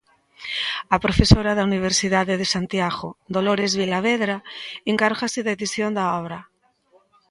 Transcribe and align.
A 0.95 0.97
profesora 1.05 1.51
da 1.55 1.67
Universidade 1.69 2.33
de 2.41 2.47
Santiago 2.53 3.09
Dolores 3.35 3.71
Vilavedra 3.81 4.37
encárgase 4.91 5.39
da 5.43 5.55
edición 5.57 5.89
da 5.97 6.05
obra. 6.21 6.39